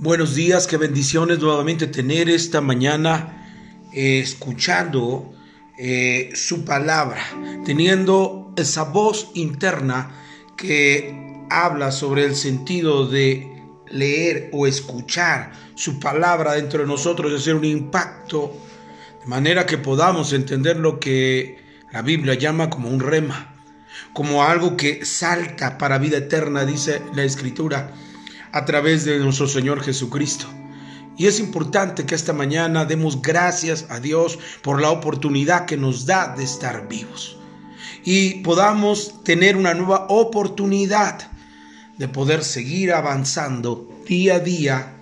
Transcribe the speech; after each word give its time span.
Buenos 0.00 0.36
días, 0.36 0.68
qué 0.68 0.76
bendiciones 0.76 1.40
nuevamente 1.40 1.88
tener 1.88 2.28
esta 2.28 2.60
mañana 2.60 3.84
eh, 3.92 4.20
escuchando 4.20 5.34
eh, 5.76 6.30
su 6.34 6.64
palabra, 6.64 7.20
teniendo 7.64 8.54
esa 8.56 8.84
voz 8.84 9.32
interna 9.34 10.12
que 10.56 11.42
habla 11.50 11.90
sobre 11.90 12.26
el 12.26 12.36
sentido 12.36 13.08
de 13.08 13.50
leer 13.88 14.50
o 14.52 14.68
escuchar 14.68 15.50
su 15.74 15.98
palabra 15.98 16.52
dentro 16.52 16.82
de 16.82 16.86
nosotros 16.86 17.32
y 17.32 17.34
hacer 17.34 17.56
un 17.56 17.64
impacto 17.64 18.56
de 19.20 19.26
manera 19.26 19.66
que 19.66 19.78
podamos 19.78 20.32
entender 20.32 20.76
lo 20.76 21.00
que 21.00 21.58
la 21.90 22.02
Biblia 22.02 22.34
llama 22.34 22.70
como 22.70 22.88
un 22.88 23.00
rema, 23.00 23.52
como 24.12 24.44
algo 24.44 24.76
que 24.76 25.04
salta 25.04 25.76
para 25.76 25.98
vida 25.98 26.18
eterna, 26.18 26.64
dice 26.64 27.02
la 27.16 27.24
Escritura 27.24 27.92
a 28.58 28.64
través 28.64 29.04
de 29.04 29.20
nuestro 29.20 29.46
Señor 29.46 29.82
Jesucristo. 29.82 30.46
Y 31.16 31.26
es 31.26 31.38
importante 31.38 32.04
que 32.04 32.16
esta 32.16 32.32
mañana 32.32 32.84
demos 32.84 33.22
gracias 33.22 33.86
a 33.88 34.00
Dios 34.00 34.38
por 34.62 34.82
la 34.82 34.90
oportunidad 34.90 35.64
que 35.64 35.76
nos 35.76 36.06
da 36.06 36.34
de 36.36 36.42
estar 36.42 36.88
vivos. 36.88 37.38
Y 38.04 38.40
podamos 38.42 39.22
tener 39.22 39.56
una 39.56 39.74
nueva 39.74 40.06
oportunidad 40.08 41.30
de 41.98 42.08
poder 42.08 42.42
seguir 42.42 42.92
avanzando 42.92 43.88
día 44.08 44.36
a 44.36 44.40
día 44.40 44.96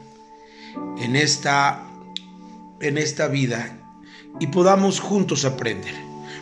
en 0.98 1.16
esta, 1.16 1.82
en 2.80 2.98
esta 2.98 3.28
vida 3.28 3.78
y 4.38 4.48
podamos 4.48 5.00
juntos 5.00 5.46
aprender. 5.46 5.94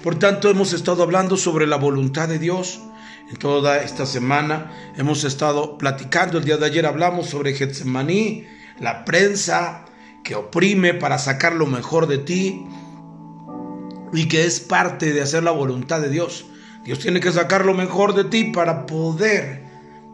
Por 0.02 0.18
tanto, 0.18 0.50
hemos 0.50 0.72
estado 0.72 1.04
hablando 1.04 1.36
sobre 1.36 1.68
la 1.68 1.76
voluntad 1.76 2.28
de 2.28 2.40
Dios, 2.40 2.80
en 3.28 3.36
toda 3.36 3.82
esta 3.82 4.06
semana 4.06 4.70
hemos 4.96 5.24
estado 5.24 5.78
platicando, 5.78 6.38
el 6.38 6.44
día 6.44 6.56
de 6.56 6.66
ayer 6.66 6.86
hablamos 6.86 7.28
sobre 7.28 7.54
Getsemaní, 7.54 8.46
la 8.80 9.04
prensa 9.04 9.86
que 10.22 10.34
oprime 10.34 10.94
para 10.94 11.18
sacar 11.18 11.54
lo 11.54 11.66
mejor 11.66 12.06
de 12.06 12.18
ti 12.18 12.66
y 14.12 14.28
que 14.28 14.44
es 14.44 14.60
parte 14.60 15.12
de 15.12 15.22
hacer 15.22 15.42
la 15.42 15.50
voluntad 15.50 16.00
de 16.00 16.10
Dios. 16.10 16.46
Dios 16.84 16.98
tiene 16.98 17.20
que 17.20 17.32
sacar 17.32 17.64
lo 17.64 17.74
mejor 17.74 18.14
de 18.14 18.24
ti 18.24 18.44
para 18.52 18.86
poder 18.86 19.62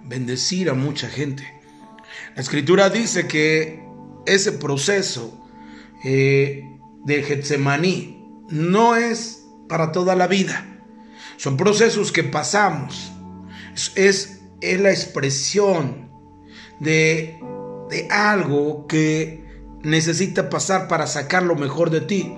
bendecir 0.04 0.70
a 0.70 0.74
mucha 0.74 1.08
gente. 1.08 1.60
La 2.36 2.42
escritura 2.42 2.90
dice 2.90 3.26
que 3.26 3.84
ese 4.26 4.52
proceso 4.52 5.36
eh, 6.04 6.62
de 7.04 7.22
Getsemaní 7.22 8.24
no 8.48 8.94
es 8.94 9.46
para 9.68 9.90
toda 9.92 10.14
la 10.14 10.26
vida 10.26 10.69
son 11.40 11.56
procesos 11.56 12.12
que 12.12 12.22
pasamos. 12.22 13.12
Es, 13.94 14.42
es 14.60 14.80
la 14.80 14.90
expresión 14.90 16.10
de, 16.80 17.40
de 17.88 18.08
algo 18.10 18.86
que 18.86 19.42
necesita 19.82 20.50
pasar 20.50 20.86
para 20.86 21.06
sacar 21.06 21.42
lo 21.42 21.56
mejor 21.56 21.88
de 21.88 22.02
ti. 22.02 22.34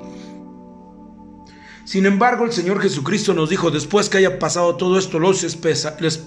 Sin 1.85 2.07
embargo, 2.07 2.45
el 2.45 2.53
Señor 2.53 2.81
Jesucristo 2.81 3.35
nos 3.35 3.51
dijo, 3.51 3.73
después 3.73 4.09
que 4.09 4.19
haya 4.19 4.39
pasado 4.39 4.77
todo 4.77 4.97
esto, 4.97 5.19
los, 5.19 5.43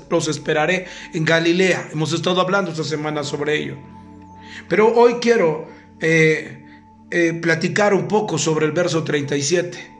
los, 0.09 0.28
esperaré 0.28 0.86
en 1.14 1.23
Galilea. 1.23 1.92
Hemos 1.94 2.12
estado 2.12 2.42
hablando 2.42 2.72
esta 2.72 2.84
semana 2.84 3.23
sobre 3.23 3.56
ello. 3.56 3.78
Pero 4.68 4.94
hoy 4.94 5.14
quiero 5.22 5.70
eh, 6.02 6.66
eh, 7.09 7.40
platicar 7.42 7.94
un 7.94 8.09
poco 8.09 8.38
sobre 8.38 8.66
el 8.66 8.73
verso 8.73 9.06
37. 9.06 9.95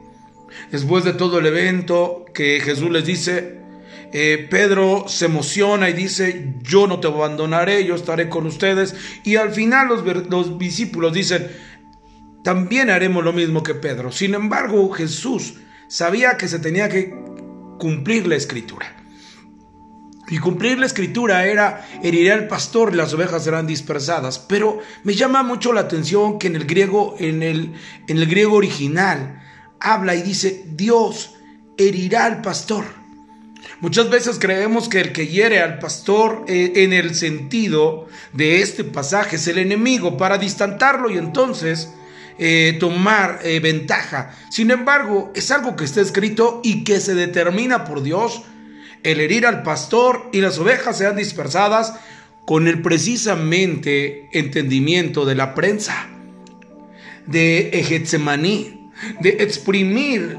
Después 0.70 1.04
de 1.04 1.12
todo 1.12 1.38
el 1.38 1.46
evento 1.46 2.24
que 2.34 2.60
Jesús 2.60 2.90
les 2.90 3.04
dice, 3.04 3.60
eh, 4.12 4.46
Pedro 4.50 5.06
se 5.08 5.26
emociona 5.26 5.90
y 5.90 5.92
dice, 5.92 6.54
yo 6.62 6.86
no 6.86 7.00
te 7.00 7.08
abandonaré, 7.08 7.84
yo 7.84 7.94
estaré 7.94 8.28
con 8.28 8.46
ustedes. 8.46 8.94
Y 9.24 9.36
al 9.36 9.52
final 9.52 9.88
los, 9.88 10.04
los 10.28 10.58
discípulos 10.58 11.12
dicen, 11.12 11.48
también 12.42 12.90
haremos 12.90 13.24
lo 13.24 13.32
mismo 13.32 13.62
que 13.62 13.74
Pedro. 13.74 14.12
Sin 14.12 14.34
embargo, 14.34 14.90
Jesús 14.90 15.54
sabía 15.88 16.36
que 16.36 16.48
se 16.48 16.58
tenía 16.58 16.88
que 16.88 17.14
cumplir 17.78 18.26
la 18.26 18.36
escritura. 18.36 18.96
Y 20.28 20.38
cumplir 20.38 20.78
la 20.78 20.86
escritura 20.86 21.46
era 21.46 21.86
heriré 22.02 22.32
al 22.32 22.48
pastor 22.48 22.92
y 22.92 22.96
las 22.96 23.12
ovejas 23.14 23.44
serán 23.44 23.66
dispersadas. 23.66 24.38
Pero 24.38 24.80
me 25.04 25.14
llama 25.14 25.42
mucho 25.42 25.72
la 25.72 25.82
atención 25.82 26.38
que 26.38 26.48
en 26.48 26.56
el 26.56 26.66
griego, 26.66 27.14
en 27.18 27.42
el, 27.42 27.74
en 28.08 28.18
el 28.18 28.26
griego 28.26 28.56
original, 28.56 29.42
habla 29.80 30.14
y 30.14 30.22
dice, 30.22 30.64
Dios 30.66 31.34
herirá 31.76 32.24
al 32.24 32.42
pastor. 32.42 32.84
Muchas 33.80 34.08
veces 34.08 34.38
creemos 34.38 34.88
que 34.88 35.00
el 35.00 35.12
que 35.12 35.26
hiere 35.26 35.60
al 35.60 35.78
pastor 35.78 36.44
eh, 36.48 36.72
en 36.76 36.92
el 36.92 37.14
sentido 37.14 38.06
de 38.32 38.62
este 38.62 38.84
pasaje 38.84 39.36
es 39.36 39.46
el 39.48 39.58
enemigo 39.58 40.16
para 40.16 40.38
distantarlo 40.38 41.10
y 41.10 41.18
entonces 41.18 41.92
eh, 42.38 42.76
tomar 42.80 43.40
eh, 43.44 43.60
ventaja. 43.60 44.34
Sin 44.50 44.70
embargo, 44.70 45.30
es 45.34 45.50
algo 45.50 45.76
que 45.76 45.84
está 45.84 46.00
escrito 46.00 46.60
y 46.64 46.84
que 46.84 47.00
se 47.00 47.14
determina 47.14 47.84
por 47.84 48.02
Dios. 48.02 48.42
El 49.02 49.20
herir 49.20 49.46
al 49.46 49.62
pastor 49.62 50.30
y 50.32 50.40
las 50.40 50.58
ovejas 50.58 50.98
sean 50.98 51.16
dispersadas 51.16 51.94
con 52.46 52.68
el 52.68 52.80
precisamente 52.80 54.28
entendimiento 54.32 55.24
de 55.26 55.34
la 55.34 55.54
prensa 55.54 56.08
de 57.26 57.84
Getsemaní 57.86 58.85
de 59.20 59.30
exprimir 59.40 60.38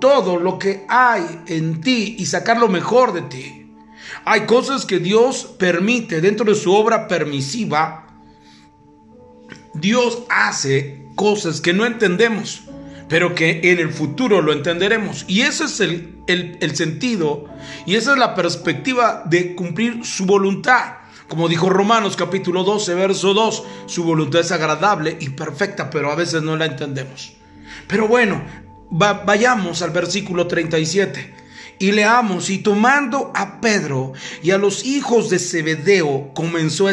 todo 0.00 0.38
lo 0.38 0.58
que 0.58 0.84
hay 0.88 1.40
en 1.46 1.80
ti 1.80 2.16
y 2.18 2.26
sacar 2.26 2.58
lo 2.58 2.68
mejor 2.68 3.12
de 3.12 3.22
ti. 3.22 3.72
Hay 4.24 4.42
cosas 4.42 4.86
que 4.86 4.98
Dios 4.98 5.54
permite 5.58 6.20
dentro 6.20 6.46
de 6.46 6.54
su 6.54 6.72
obra 6.72 7.08
permisiva. 7.08 8.06
Dios 9.74 10.22
hace 10.28 11.06
cosas 11.14 11.60
que 11.60 11.72
no 11.72 11.86
entendemos, 11.86 12.62
pero 13.08 13.34
que 13.34 13.60
en 13.64 13.78
el 13.78 13.90
futuro 13.90 14.40
lo 14.40 14.52
entenderemos. 14.52 15.24
Y 15.28 15.42
ese 15.42 15.64
es 15.64 15.80
el, 15.80 16.22
el 16.26 16.76
sentido 16.76 17.46
y 17.86 17.96
esa 17.96 18.12
es 18.12 18.18
la 18.18 18.34
perspectiva 18.34 19.22
de 19.26 19.54
cumplir 19.54 20.04
su 20.04 20.26
voluntad. 20.26 20.94
Como 21.28 21.48
dijo 21.48 21.68
Romanos 21.68 22.16
capítulo 22.16 22.64
12, 22.64 22.94
verso 22.94 23.34
2, 23.34 23.64
su 23.86 24.04
voluntad 24.04 24.40
es 24.40 24.50
agradable 24.50 25.18
y 25.20 25.30
perfecta, 25.30 25.90
pero 25.90 26.10
a 26.10 26.14
veces 26.14 26.42
no 26.42 26.56
la 26.56 26.64
entendemos. 26.64 27.37
Pero 27.88 28.06
bueno, 28.06 28.44
vayamos 28.90 29.82
al 29.82 29.90
versículo 29.90 30.46
37 30.46 31.34
y 31.78 31.92
leamos, 31.92 32.50
y 32.50 32.58
tomando 32.58 33.32
a 33.34 33.60
Pedro 33.60 34.12
y 34.42 34.50
a 34.50 34.58
los 34.58 34.84
hijos 34.84 35.30
de 35.30 35.38
Zebedeo, 35.38 36.32
comenzó 36.34 36.88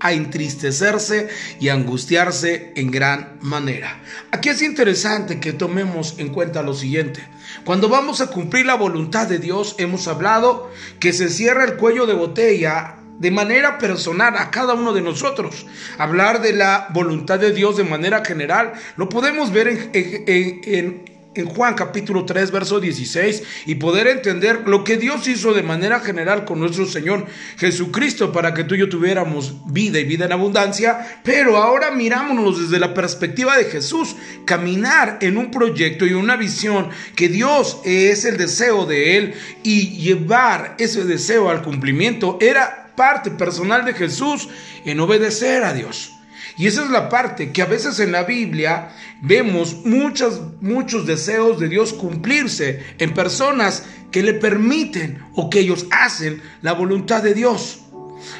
a 0.00 0.12
entristecerse 0.12 1.28
y 1.60 1.68
a 1.68 1.74
angustiarse 1.74 2.72
en 2.76 2.90
gran 2.90 3.38
manera. 3.42 4.00
Aquí 4.32 4.48
es 4.48 4.62
interesante 4.62 5.40
que 5.40 5.52
tomemos 5.52 6.14
en 6.18 6.30
cuenta 6.30 6.62
lo 6.62 6.74
siguiente. 6.74 7.26
Cuando 7.64 7.88
vamos 7.88 8.20
a 8.20 8.28
cumplir 8.28 8.66
la 8.66 8.74
voluntad 8.74 9.28
de 9.28 9.38
Dios, 9.38 9.76
hemos 9.78 10.08
hablado 10.08 10.70
que 11.00 11.12
se 11.12 11.28
cierra 11.28 11.64
el 11.64 11.76
cuello 11.76 12.06
de 12.06 12.14
botella 12.14 12.96
de 13.18 13.30
manera 13.30 13.78
personal 13.78 14.36
a 14.36 14.50
cada 14.50 14.74
uno 14.74 14.92
de 14.92 15.00
nosotros. 15.00 15.66
Hablar 15.98 16.42
de 16.42 16.52
la 16.52 16.88
voluntad 16.90 17.38
de 17.38 17.52
Dios 17.52 17.76
de 17.76 17.84
manera 17.84 18.24
general 18.24 18.72
lo 18.96 19.08
podemos 19.08 19.52
ver 19.52 19.90
en, 19.94 21.14
Juan 21.52 21.74
capítulo 21.74 22.24
3, 22.24 22.52
verso 22.52 22.78
16 22.78 23.42
y 23.66 23.74
poder 23.74 24.06
entender 24.06 24.68
lo 24.68 24.84
que 24.84 24.96
Dios 24.96 25.26
hizo 25.26 25.52
de 25.52 25.64
manera 25.64 25.98
general 25.98 26.44
con 26.44 26.60
nuestro 26.60 26.86
Señor 26.86 27.26
Jesucristo 27.56 28.30
para 28.30 28.54
que 28.54 28.62
tú 28.62 28.76
y 28.76 28.78
yo 28.78 28.88
tuviéramos 28.88 29.56
vida 29.66 29.98
y 29.98 30.04
vida 30.04 30.26
en 30.26 30.32
abundancia. 30.32 31.20
Pero 31.24 31.56
ahora 31.56 31.90
mirámonos 31.90 32.60
desde 32.60 32.78
la 32.78 32.94
perspectiva 32.94 33.56
de 33.56 33.64
Jesús, 33.64 34.14
caminar 34.44 35.18
en 35.22 35.36
un 35.36 35.50
proyecto 35.50 36.06
y 36.06 36.12
una 36.12 36.36
visión 36.36 36.90
que 37.16 37.28
Dios 37.28 37.80
es 37.84 38.24
el 38.24 38.36
deseo 38.36 38.86
de 38.86 39.16
Él 39.16 39.34
y 39.64 39.88
llevar 39.96 40.76
ese 40.78 41.04
deseo 41.04 41.50
al 41.50 41.62
cumplimiento 41.62 42.38
era 42.40 42.83
parte 42.96 43.30
personal 43.30 43.84
de 43.84 43.94
Jesús 43.94 44.48
en 44.84 45.00
obedecer 45.00 45.64
a 45.64 45.72
Dios. 45.72 46.12
Y 46.56 46.66
esa 46.66 46.84
es 46.84 46.90
la 46.90 47.08
parte 47.08 47.50
que 47.50 47.62
a 47.62 47.66
veces 47.66 47.98
en 47.98 48.12
la 48.12 48.24
Biblia 48.24 48.90
vemos 49.20 49.84
muchos, 49.84 50.40
muchos 50.60 51.06
deseos 51.06 51.58
de 51.58 51.68
Dios 51.68 51.92
cumplirse 51.92 52.82
en 52.98 53.12
personas 53.12 53.84
que 54.12 54.22
le 54.22 54.34
permiten 54.34 55.20
o 55.34 55.50
que 55.50 55.60
ellos 55.60 55.86
hacen 55.90 56.40
la 56.62 56.72
voluntad 56.72 57.22
de 57.22 57.34
Dios. 57.34 57.80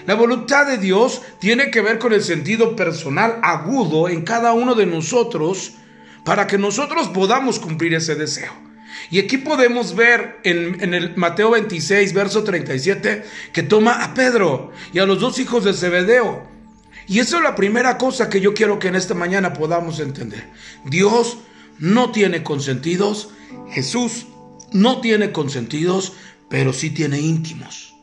La 0.07 0.15
voluntad 0.15 0.67
de 0.67 0.79
Dios 0.79 1.23
tiene 1.41 1.71
que 1.71 1.81
ver 1.81 1.99
con 1.99 2.13
el 2.13 2.23
sentido 2.23 2.77
personal 2.77 3.41
agudo 3.43 4.09
en 4.09 4.23
cada 4.23 4.53
uno 4.53 4.75
de 4.75 4.87
nosotros 4.87 5.73
para 6.25 6.47
que 6.47 6.57
nosotros 6.57 7.09
podamos 7.09 7.59
cumplir 7.59 7.95
ese 7.95 8.15
deseo. 8.15 8.64
Y 9.11 9.19
aquí 9.19 9.39
podemos 9.39 9.95
ver 9.95 10.41
en, 10.45 10.95
el 10.95 11.17
Mateo 11.17 11.51
26, 11.51 12.13
verso 12.13 12.45
37, 12.45 13.25
que 13.53 13.63
toma 13.63 14.05
a 14.05 14.15
Pedro 14.15 14.73
y 14.93 14.99
a 14.99 15.07
los 15.07 15.21
dos 15.21 15.39
hijos 15.39 15.65
de 15.65 15.75
Zebedeo. 15.75 16.47
Y 17.07 17.19
eso 17.19 17.37
es 17.37 17.43
la 17.43 17.55
primera 17.55 17.99
cosa 17.99 18.31
que 18.31 18.41
yo 18.41 18.55
quiero 18.55 18.79
que 18.79 18.89
en 18.89 18.95
esta 18.95 19.15
mañana 19.15 19.53
podamos 19.53 20.01
entender. 20.01 20.49
Dios 20.85 21.39
no 21.79 22.13
tiene 22.13 22.43
consentidos, 22.43 23.31
Jesús 23.71 24.27
no 24.73 25.01
tiene 25.01 25.33
consentidos, 25.33 26.15
pero 26.49 26.73
sí 26.73 26.91
tiene 26.91 27.21
íntimos. 27.21 27.95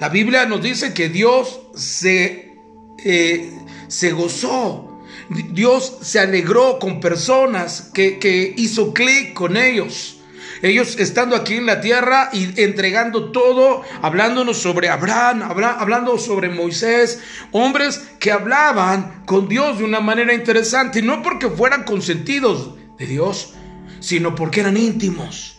La 0.00 0.08
Biblia 0.08 0.46
nos 0.46 0.62
dice 0.62 0.94
que 0.94 1.08
Dios 1.08 1.60
se, 1.74 2.56
eh, 3.04 3.50
se 3.88 4.12
gozó. 4.12 4.93
Dios 5.28 5.98
se 6.02 6.20
alegró 6.20 6.78
con 6.78 7.00
personas 7.00 7.90
que, 7.94 8.18
que 8.18 8.54
hizo 8.56 8.92
clic 8.92 9.32
con 9.32 9.56
ellos. 9.56 10.20
Ellos 10.62 10.96
estando 10.98 11.36
aquí 11.36 11.56
en 11.56 11.66
la 11.66 11.82
tierra 11.82 12.30
y 12.32 12.58
entregando 12.62 13.32
todo, 13.32 13.82
hablándonos 14.00 14.56
sobre 14.56 14.88
Abraham, 14.88 15.42
hablando 15.42 16.16
sobre 16.18 16.48
Moisés, 16.48 17.20
hombres 17.50 18.02
que 18.18 18.32
hablaban 18.32 19.24
con 19.26 19.46
Dios 19.46 19.78
de 19.78 19.84
una 19.84 20.00
manera 20.00 20.32
interesante, 20.32 21.02
no 21.02 21.22
porque 21.22 21.50
fueran 21.50 21.84
consentidos 21.84 22.76
de 22.96 23.06
Dios, 23.06 23.52
sino 24.00 24.34
porque 24.34 24.60
eran 24.60 24.78
íntimos. 24.78 25.58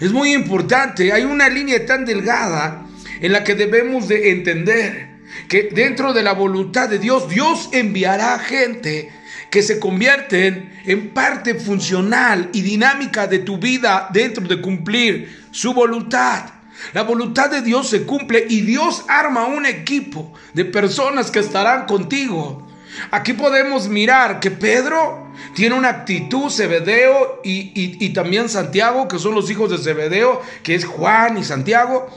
Es 0.00 0.12
muy 0.12 0.32
importante, 0.32 1.12
hay 1.12 1.24
una 1.24 1.48
línea 1.48 1.84
tan 1.84 2.06
delgada 2.06 2.86
en 3.20 3.32
la 3.32 3.44
que 3.44 3.54
debemos 3.54 4.08
de 4.08 4.30
entender 4.30 5.07
que 5.48 5.70
dentro 5.72 6.12
de 6.12 6.22
la 6.22 6.32
voluntad 6.32 6.88
de 6.88 6.98
Dios, 6.98 7.28
Dios 7.28 7.68
enviará 7.72 8.38
gente 8.38 9.10
que 9.50 9.62
se 9.62 9.78
convierten 9.78 10.72
en 10.84 11.10
parte 11.10 11.54
funcional 11.54 12.50
y 12.52 12.62
dinámica 12.62 13.26
de 13.26 13.38
tu 13.38 13.58
vida 13.58 14.08
dentro 14.12 14.46
de 14.46 14.60
cumplir 14.60 15.46
su 15.50 15.72
voluntad. 15.72 16.44
La 16.92 17.02
voluntad 17.02 17.50
de 17.50 17.62
Dios 17.62 17.88
se 17.88 18.04
cumple 18.04 18.46
y 18.48 18.60
Dios 18.60 19.04
arma 19.08 19.46
un 19.46 19.66
equipo 19.66 20.32
de 20.54 20.64
personas 20.64 21.30
que 21.30 21.40
estarán 21.40 21.86
contigo. 21.86 22.66
Aquí 23.10 23.32
podemos 23.32 23.88
mirar 23.88 24.40
que 24.40 24.50
Pedro 24.50 25.28
tiene 25.54 25.76
una 25.76 25.88
actitud, 25.88 26.50
Zebedeo 26.50 27.40
y, 27.44 27.72
y 27.74 28.12
también 28.12 28.48
Santiago, 28.48 29.08
que 29.08 29.18
son 29.18 29.34
los 29.34 29.50
hijos 29.50 29.70
de 29.70 29.78
Zebedeo, 29.78 30.42
que 30.62 30.74
es 30.74 30.84
Juan 30.84 31.38
y 31.38 31.44
Santiago 31.44 32.08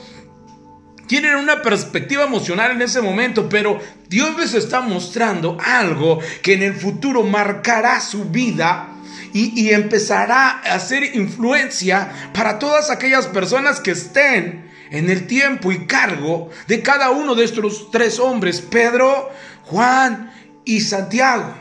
tienen 1.12 1.36
una 1.36 1.60
perspectiva 1.60 2.24
emocional 2.24 2.70
en 2.70 2.80
ese 2.80 3.02
momento, 3.02 3.46
pero 3.46 3.78
Dios 4.08 4.34
les 4.38 4.54
está 4.54 4.80
mostrando 4.80 5.58
algo 5.62 6.20
que 6.40 6.54
en 6.54 6.62
el 6.62 6.72
futuro 6.72 7.22
marcará 7.22 8.00
su 8.00 8.30
vida 8.30 8.88
y, 9.34 9.68
empezará 9.72 10.62
a 10.64 10.72
hacer 10.72 11.14
influencia 11.14 12.30
para 12.32 12.58
todas 12.58 12.88
aquellas 12.88 13.26
personas 13.26 13.78
que 13.78 13.90
estén 13.90 14.70
en 14.90 15.10
el 15.10 15.26
tiempo 15.26 15.70
y 15.70 15.86
cargo 15.86 16.48
de 16.66 16.80
cada 16.80 17.10
uno 17.10 17.34
de 17.34 17.44
estos 17.44 17.90
tres 17.90 18.18
hombres, 18.18 18.62
Pedro, 18.62 19.28
Juan 19.64 20.32
y 20.64 20.80
Santiago. 20.80 21.52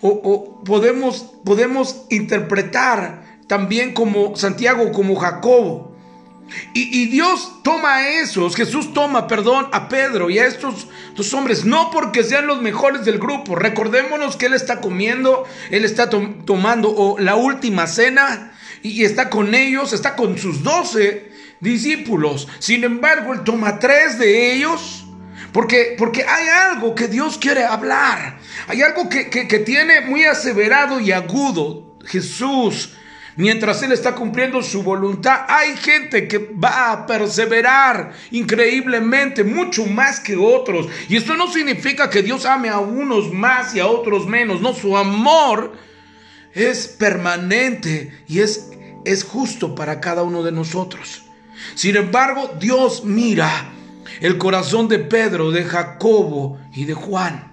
O, 0.00 0.62
podemos, 0.62 1.34
podemos 1.44 2.06
interpretar 2.08 3.40
también 3.48 3.94
como 3.94 4.36
Santiago, 4.36 4.92
como 4.92 5.16
Jacobo. 5.16 5.89
Y, 6.72 7.06
Dios 7.06 7.62
toma 7.62 7.96
a 7.96 8.08
esos, 8.08 8.56
Jesús 8.56 8.92
toma, 8.92 9.26
perdón, 9.26 9.68
a 9.72 9.88
Pedro 9.88 10.30
y 10.30 10.38
a 10.38 10.46
estos 10.46 10.88
dos 11.14 11.32
hombres, 11.34 11.64
no 11.64 11.90
porque 11.90 12.22
sean 12.24 12.46
los 12.46 12.62
mejores 12.62 13.04
del 13.04 13.18
grupo. 13.18 13.56
Recordémonos 13.56 14.36
que 14.36 14.46
Él 14.46 14.54
está 14.54 14.80
comiendo, 14.80 15.44
Él 15.70 15.84
está 15.84 16.08
tomando 16.08 17.16
la 17.18 17.36
última 17.36 17.86
cena 17.86 18.52
y, 18.82 19.04
está 19.04 19.30
con 19.30 19.54
ellos, 19.54 19.92
está 19.92 20.16
con 20.16 20.38
sus 20.38 20.62
doce 20.62 21.32
discípulos. 21.60 22.48
Sin 22.58 22.84
embargo, 22.84 23.32
Él 23.32 23.42
toma 23.44 23.78
tres 23.78 24.18
de 24.18 24.54
ellos. 24.54 25.04
Porque, 25.52 25.96
porque 25.98 26.24
hay 26.24 26.46
algo 26.46 26.94
que 26.94 27.08
Dios 27.08 27.36
quiere 27.36 27.64
hablar. 27.64 28.38
Hay 28.68 28.82
algo 28.82 29.08
que, 29.08 29.28
que 29.30 29.58
tiene 29.58 30.00
muy 30.02 30.24
aseverado 30.24 31.00
y 31.00 31.10
agudo 31.10 31.96
Jesús 32.06 32.92
Mientras 33.40 33.82
Él 33.82 33.92
está 33.92 34.14
cumpliendo 34.14 34.62
su 34.62 34.82
voluntad, 34.82 35.46
hay 35.48 35.74
gente 35.74 36.28
que 36.28 36.50
va 36.62 36.92
a 36.92 37.06
perseverar 37.06 38.12
increíblemente, 38.32 39.44
mucho 39.44 39.86
más 39.86 40.20
que 40.20 40.36
otros. 40.36 40.88
Y 41.08 41.16
esto 41.16 41.34
no 41.38 41.50
significa 41.50 42.10
que 42.10 42.22
Dios 42.22 42.44
ame 42.44 42.68
a 42.68 42.80
unos 42.80 43.32
más 43.32 43.74
y 43.74 43.80
a 43.80 43.86
otros 43.86 44.26
menos. 44.26 44.60
No, 44.60 44.74
su 44.74 44.94
amor 44.94 45.72
es 46.52 46.86
permanente 46.86 48.12
y 48.28 48.40
es, 48.40 48.72
es 49.06 49.24
justo 49.24 49.74
para 49.74 50.02
cada 50.02 50.22
uno 50.22 50.42
de 50.42 50.52
nosotros. 50.52 51.22
Sin 51.74 51.96
embargo, 51.96 52.58
Dios 52.60 53.04
mira 53.06 53.72
el 54.20 54.36
corazón 54.36 54.86
de 54.86 54.98
Pedro, 54.98 55.50
de 55.50 55.64
Jacobo 55.64 56.58
y 56.74 56.84
de 56.84 56.92
Juan. 56.92 57.49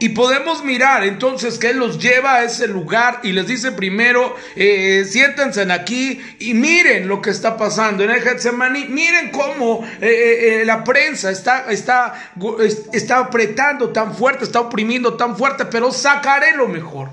Y 0.00 0.10
podemos 0.10 0.64
mirar 0.64 1.04
entonces 1.04 1.58
que 1.58 1.70
Él 1.70 1.78
los 1.78 1.98
lleva 1.98 2.36
a 2.36 2.44
ese 2.44 2.66
lugar 2.66 3.20
y 3.22 3.32
les 3.32 3.46
dice 3.46 3.72
primero, 3.72 4.34
eh, 4.56 5.04
siéntense 5.06 5.70
aquí 5.70 6.20
y 6.38 6.54
miren 6.54 7.06
lo 7.06 7.20
que 7.20 7.30
está 7.30 7.56
pasando 7.56 8.02
en 8.02 8.10
el 8.10 8.22
Getsemaní. 8.22 8.86
Miren 8.86 9.30
cómo 9.30 9.86
eh, 10.00 10.60
eh, 10.60 10.64
la 10.64 10.84
prensa 10.84 11.30
está, 11.30 11.70
está, 11.70 12.32
está 12.92 13.18
apretando 13.18 13.90
tan 13.90 14.14
fuerte, 14.14 14.44
está 14.44 14.60
oprimiendo 14.60 15.14
tan 15.14 15.36
fuerte, 15.36 15.66
pero 15.66 15.92
sacaré 15.92 16.56
lo 16.56 16.66
mejor. 16.68 17.10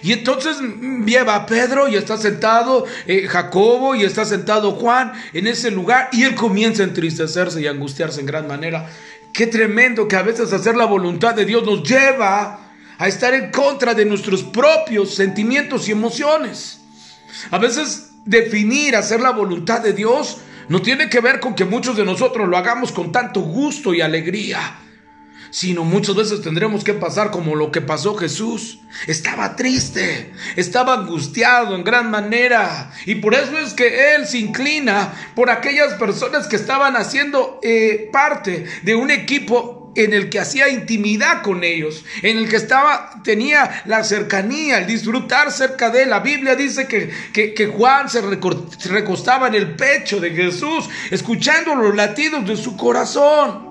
Y 0.00 0.12
entonces 0.12 0.58
lleva 1.04 1.34
a 1.34 1.46
Pedro 1.46 1.88
y 1.88 1.96
está 1.96 2.16
sentado 2.16 2.86
Jacobo 3.28 3.96
y 3.96 4.04
está 4.04 4.24
sentado 4.24 4.72
Juan 4.72 5.12
en 5.32 5.48
ese 5.48 5.72
lugar 5.72 6.08
y 6.12 6.22
él 6.22 6.36
comienza 6.36 6.84
a 6.84 6.86
entristecerse 6.86 7.60
y 7.60 7.66
a 7.66 7.70
angustiarse 7.70 8.20
en 8.20 8.26
gran 8.26 8.46
manera. 8.46 8.88
Qué 9.32 9.46
tremendo 9.46 10.08
que 10.08 10.16
a 10.16 10.22
veces 10.22 10.52
hacer 10.52 10.76
la 10.76 10.84
voluntad 10.84 11.34
de 11.34 11.44
Dios 11.44 11.64
nos 11.64 11.82
lleva 11.82 12.60
a 12.98 13.08
estar 13.08 13.34
en 13.34 13.50
contra 13.50 13.94
de 13.94 14.04
nuestros 14.04 14.42
propios 14.42 15.14
sentimientos 15.14 15.88
y 15.88 15.92
emociones. 15.92 16.80
A 17.50 17.58
veces 17.58 18.10
definir 18.24 18.96
hacer 18.96 19.20
la 19.20 19.30
voluntad 19.30 19.80
de 19.80 19.92
Dios 19.92 20.38
no 20.68 20.82
tiene 20.82 21.08
que 21.08 21.20
ver 21.20 21.40
con 21.40 21.54
que 21.54 21.64
muchos 21.64 21.96
de 21.96 22.04
nosotros 22.04 22.48
lo 22.48 22.56
hagamos 22.56 22.92
con 22.92 23.12
tanto 23.12 23.40
gusto 23.40 23.94
y 23.94 24.00
alegría 24.00 24.78
sino 25.50 25.84
muchas 25.84 26.16
veces 26.16 26.42
tendremos 26.42 26.84
que 26.84 26.94
pasar 26.94 27.30
como 27.30 27.54
lo 27.54 27.70
que 27.70 27.80
pasó 27.80 28.14
Jesús. 28.14 28.80
Estaba 29.06 29.56
triste, 29.56 30.32
estaba 30.56 30.94
angustiado 30.94 31.74
en 31.74 31.84
gran 31.84 32.10
manera. 32.10 32.90
Y 33.06 33.16
por 33.16 33.34
eso 33.34 33.58
es 33.58 33.74
que 33.74 34.14
Él 34.14 34.26
se 34.26 34.38
inclina 34.38 35.12
por 35.34 35.50
aquellas 35.50 35.94
personas 35.94 36.46
que 36.46 36.56
estaban 36.56 36.96
haciendo 36.96 37.60
eh, 37.62 38.08
parte 38.12 38.66
de 38.82 38.94
un 38.94 39.10
equipo 39.10 39.78
en 39.94 40.12
el 40.12 40.30
que 40.30 40.38
hacía 40.38 40.68
intimidad 40.68 41.42
con 41.42 41.64
ellos, 41.64 42.04
en 42.22 42.38
el 42.38 42.48
que 42.48 42.56
estaba, 42.56 43.20
tenía 43.24 43.82
la 43.84 44.04
cercanía, 44.04 44.78
el 44.78 44.86
disfrutar 44.86 45.50
cerca 45.50 45.90
de 45.90 46.04
él. 46.04 46.10
La 46.10 46.20
Biblia 46.20 46.54
dice 46.54 46.86
que, 46.86 47.10
que 47.32 47.66
Juan 47.66 48.08
se 48.08 48.20
recostaba 48.20 49.48
en 49.48 49.54
el 49.54 49.74
pecho 49.74 50.20
de 50.20 50.30
Jesús, 50.30 50.88
escuchando 51.10 51.74
los 51.74 51.96
latidos 51.96 52.46
de 52.46 52.56
su 52.56 52.76
corazón. 52.76 53.67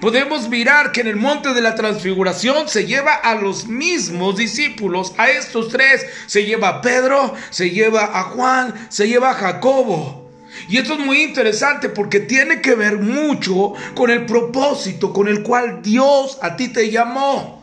Podemos 0.00 0.48
mirar 0.48 0.92
que 0.92 1.00
en 1.00 1.08
el 1.08 1.16
monte 1.16 1.54
de 1.54 1.60
la 1.60 1.74
transfiguración 1.74 2.68
se 2.68 2.86
lleva 2.86 3.14
a 3.14 3.34
los 3.34 3.66
mismos 3.66 4.36
discípulos, 4.36 5.14
a 5.16 5.30
estos 5.30 5.68
tres, 5.68 6.06
se 6.26 6.44
lleva 6.44 6.68
a 6.68 6.80
Pedro, 6.80 7.34
se 7.50 7.70
lleva 7.70 8.18
a 8.18 8.24
Juan, 8.24 8.74
se 8.88 9.08
lleva 9.08 9.30
a 9.30 9.34
Jacobo. 9.34 10.30
Y 10.68 10.78
esto 10.78 10.94
es 10.94 10.98
muy 10.98 11.22
interesante 11.22 11.88
porque 11.88 12.20
tiene 12.20 12.60
que 12.60 12.74
ver 12.74 12.98
mucho 12.98 13.72
con 13.94 14.10
el 14.10 14.26
propósito 14.26 15.12
con 15.12 15.28
el 15.28 15.42
cual 15.42 15.82
Dios 15.82 16.38
a 16.42 16.56
ti 16.56 16.68
te 16.68 16.90
llamó. 16.90 17.61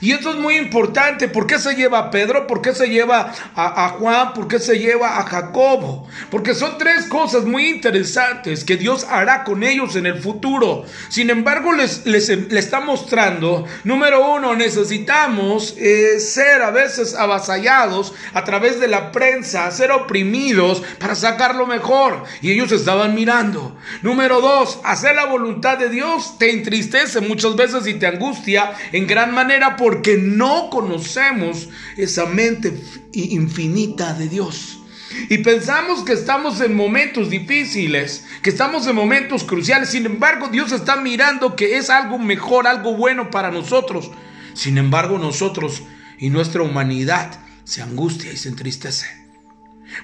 Y 0.00 0.12
esto 0.12 0.30
es 0.30 0.36
muy 0.36 0.56
importante. 0.56 1.28
¿Por 1.28 1.46
qué 1.46 1.58
se 1.58 1.74
lleva 1.74 1.98
a 1.98 2.10
Pedro? 2.10 2.46
¿Por 2.46 2.62
qué 2.62 2.72
se 2.72 2.88
lleva 2.88 3.32
a, 3.54 3.88
Juan? 3.98 4.32
¿Por 4.32 4.46
qué 4.46 4.58
se 4.58 4.78
lleva 4.78 5.18
a 5.18 5.24
Jacobo? 5.24 6.08
Porque 6.30 6.54
son 6.54 6.78
tres 6.78 7.06
cosas 7.06 7.44
muy 7.44 7.68
interesantes 7.68 8.64
que 8.64 8.76
Dios 8.76 9.06
hará 9.08 9.44
con 9.44 9.62
ellos 9.62 9.96
en 9.96 10.06
el 10.06 10.20
futuro. 10.20 10.84
Sin 11.08 11.30
embargo, 11.30 11.72
les, 11.72 12.06
les, 12.06 12.28
está 12.28 12.80
mostrando, 12.80 13.66
número 13.84 14.34
uno, 14.34 14.54
necesitamos 14.54 15.74
eh, 15.78 16.20
ser 16.20 16.62
a 16.62 16.70
veces 16.70 17.14
avasallados 17.14 18.14
a 18.34 18.44
través 18.44 18.78
de 18.78 18.88
la 18.88 19.10
prensa, 19.10 19.70
ser 19.70 19.90
oprimidos 19.90 20.82
para 20.98 21.14
sacar 21.14 21.56
lo 21.56 21.66
mejor. 21.66 22.24
Y 22.40 22.52
ellos 22.52 22.70
estaban 22.72 23.14
mirando. 23.14 23.76
Número 24.02 24.40
dos, 24.40 24.78
hacer 24.84 25.16
la 25.16 25.26
voluntad 25.26 25.78
de 25.78 25.88
Dios 25.88 26.38
te 26.38 26.50
entristece 26.52 27.20
muchas 27.20 27.56
veces 27.56 27.86
y 27.86 27.94
te 27.94 28.06
angustia 28.06 28.72
en 28.92 29.06
gran 29.06 29.32
manera 29.34 29.67
por 29.76 29.98
porque 29.98 30.16
no 30.16 30.70
conocemos 30.70 31.68
esa 31.96 32.26
mente 32.26 32.78
infinita 33.12 34.14
de 34.14 34.28
Dios. 34.28 34.78
Y 35.28 35.38
pensamos 35.38 36.04
que 36.04 36.12
estamos 36.12 36.60
en 36.60 36.74
momentos 36.74 37.30
difíciles, 37.30 38.26
que 38.42 38.50
estamos 38.50 38.86
en 38.86 38.94
momentos 38.94 39.44
cruciales. 39.44 39.88
Sin 39.88 40.06
embargo, 40.06 40.48
Dios 40.48 40.72
está 40.72 40.96
mirando 40.96 41.56
que 41.56 41.78
es 41.78 41.90
algo 41.90 42.18
mejor, 42.18 42.66
algo 42.66 42.94
bueno 42.94 43.30
para 43.30 43.50
nosotros. 43.50 44.10
Sin 44.54 44.78
embargo, 44.78 45.18
nosotros 45.18 45.82
y 46.18 46.30
nuestra 46.30 46.62
humanidad 46.62 47.40
se 47.64 47.82
angustia 47.82 48.32
y 48.32 48.36
se 48.36 48.50
entristece. 48.50 49.06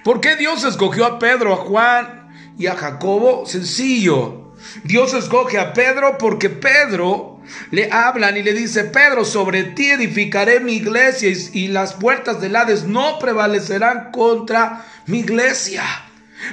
¿Por 0.03 0.21
qué 0.21 0.37
Dios 0.37 0.65
escogió 0.65 1.05
a 1.05 1.19
Pedro, 1.19 1.53
a 1.53 1.57
Juan 1.57 2.55
y 2.59 2.67
a 2.67 2.75
Jacobo? 2.75 3.47
Sencillo. 3.47 4.55
Dios 4.83 5.15
escoge 5.15 5.59
a 5.59 5.73
Pedro 5.73 6.17
porque 6.19 6.49
Pedro 6.49 7.34
le 7.71 7.91
hablan 7.91 8.37
y 8.37 8.43
le 8.43 8.53
dice, 8.53 8.85
Pedro, 8.85 9.25
sobre 9.25 9.65
ti 9.65 9.91
edificaré 9.91 10.61
mi 10.61 10.75
iglesia 10.75 11.31
y, 11.53 11.69
las 11.69 11.95
puertas 11.95 12.41
del 12.41 12.57
Hades 12.57 12.85
no 12.85 13.19
prevalecerán 13.19 14.11
contra 14.11 14.85
mi 15.07 15.21
iglesia. 15.21 15.83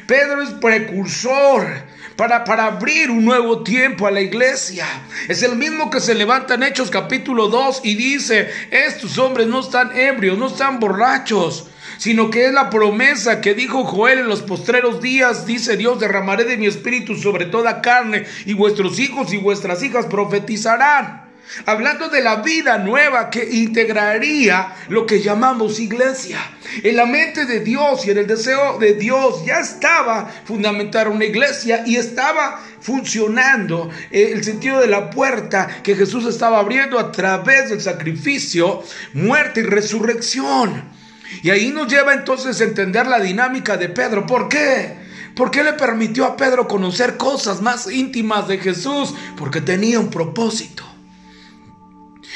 Pedro 0.07 0.41
es 0.41 0.51
precursor 0.51 1.67
para, 2.15 2.43
para, 2.43 2.65
abrir 2.65 3.10
un 3.10 3.25
nuevo 3.25 3.63
tiempo 3.63 4.07
a 4.07 4.12
la 4.12 4.21
iglesia. 4.21 4.86
Es 5.27 5.43
el 5.43 5.55
mismo 5.55 5.89
que 5.89 6.00
se 6.00 6.15
levanta 6.15 6.53
en 6.53 6.63
Hechos 6.63 6.89
capítulo 6.89 7.48
2 7.48 7.81
y 7.83 7.95
dice, 7.95 8.50
estos 8.69 9.17
hombres 9.17 9.48
no 9.48 9.60
están 9.60 9.98
ebrios, 9.98 10.38
no 10.38 10.48
están 10.48 10.79
borrachos, 10.79 11.70
sino 12.01 12.31
que 12.31 12.48
es 12.48 12.51
la 12.51 12.72
promesa 12.72 13.41
que 13.41 13.53
dijo 13.53 13.86
Joel 13.86 14.17
en 14.17 14.27
los 14.27 14.41
postreros 14.41 15.03
días, 15.03 15.46
dice 15.46 15.77
Dios, 15.77 16.00
derramaré 16.00 16.46
de 16.46 16.58
mi 16.58 16.65
espíritu 16.65 17.15
sobre 17.15 17.46
toda 17.46 17.79
carne 17.79 18.25
y 18.48 18.53
vuestros 18.55 18.98
hijos 18.98 19.31
y 19.34 19.38
vuestras 19.38 19.84
hijas 19.84 20.08
profetizarán 20.08 21.29
hablando 21.67 22.10
de 22.10 22.22
la 22.22 22.38
vida 22.38 22.79
nueva 22.79 23.29
que 23.29 23.48
integraría 23.51 24.74
lo 24.89 25.05
que 25.05 25.22
llamamos 25.22 25.79
iglesia. 25.79 26.39
En 26.81 26.96
la 26.96 27.05
mente 27.05 27.46
de 27.46 27.60
Dios 27.60 28.08
y 28.08 28.10
en 28.10 28.17
el 28.17 28.25
deseo 28.25 28.79
de 28.79 28.96
Dios 28.96 29.46
ya 29.46 29.60
estaba 29.60 30.27
fundamentar 30.46 31.08
una 31.08 31.25
iglesia 31.25 31.84
y 31.86 31.98
estaba 31.98 32.63
funcionando 32.79 33.91
el 34.10 34.43
sentido 34.43 34.79
de 34.79 34.88
la 34.88 35.12
puerta 35.12 35.67
que 35.84 35.96
Jesús 35.96 36.25
estaba 36.25 36.58
abriendo 36.58 36.98
a 36.98 37.12
través 37.12 37.70
del 37.70 37.79
sacrificio, 37.81 38.81
muerte 39.13 39.60
y 39.60 39.63
resurrección. 39.63 41.00
Y 41.43 41.50
ahí 41.50 41.69
nos 41.69 41.88
lleva 41.88 42.13
entonces 42.13 42.59
a 42.61 42.63
entender 42.63 43.07
la 43.07 43.19
dinámica 43.19 43.77
de 43.77 43.89
Pedro. 43.89 44.25
¿Por 44.25 44.50
qué? 44.50 44.97
¿Por 45.35 45.50
qué 45.50 45.63
le 45.63 45.73
permitió 45.73 46.25
a 46.25 46.35
Pedro 46.35 46.67
conocer 46.67 47.17
cosas 47.17 47.61
más 47.61 47.91
íntimas 47.91 48.47
de 48.47 48.57
Jesús? 48.57 49.13
Porque 49.38 49.61
tenía 49.61 50.00
un 50.00 50.09
propósito. 50.09 50.83